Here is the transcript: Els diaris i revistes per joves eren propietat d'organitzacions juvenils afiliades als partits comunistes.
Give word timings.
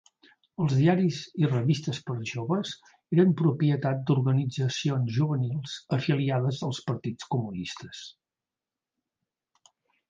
Els 0.63 0.71
diaris 0.77 1.17
i 1.41 1.49
revistes 1.51 1.99
per 2.07 2.15
joves 2.29 2.71
eren 3.17 3.35
propietat 3.43 4.01
d'organitzacions 4.09 5.13
juvenils 5.19 5.77
afiliades 6.01 6.67
als 6.71 6.83
partits 6.91 7.33
comunistes. 7.37 8.05